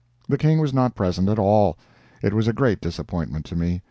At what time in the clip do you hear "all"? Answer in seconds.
1.37-1.77